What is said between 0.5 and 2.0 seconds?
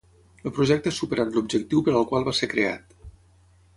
projecte ha superat l'objectiu per